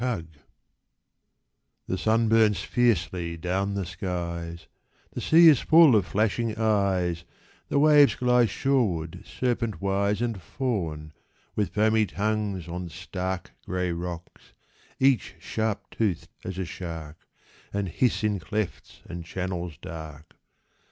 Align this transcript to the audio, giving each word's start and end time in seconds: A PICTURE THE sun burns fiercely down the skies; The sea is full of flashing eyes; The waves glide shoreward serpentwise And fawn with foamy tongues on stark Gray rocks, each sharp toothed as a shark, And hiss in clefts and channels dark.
A 0.03 0.17
PICTURE 0.23 0.39
THE 1.85 1.97
sun 1.99 2.27
burns 2.27 2.61
fiercely 2.63 3.37
down 3.37 3.75
the 3.75 3.85
skies; 3.85 4.65
The 5.11 5.21
sea 5.21 5.47
is 5.47 5.59
full 5.61 5.95
of 5.95 6.07
flashing 6.07 6.57
eyes; 6.57 7.23
The 7.69 7.77
waves 7.77 8.15
glide 8.15 8.49
shoreward 8.49 9.23
serpentwise 9.27 10.19
And 10.19 10.41
fawn 10.41 11.13
with 11.55 11.75
foamy 11.75 12.07
tongues 12.07 12.67
on 12.67 12.89
stark 12.89 13.51
Gray 13.63 13.91
rocks, 13.91 14.53
each 14.99 15.35
sharp 15.37 15.87
toothed 15.91 16.29
as 16.43 16.57
a 16.57 16.65
shark, 16.65 17.17
And 17.71 17.87
hiss 17.87 18.23
in 18.23 18.39
clefts 18.39 19.01
and 19.05 19.23
channels 19.23 19.77
dark. 19.79 20.33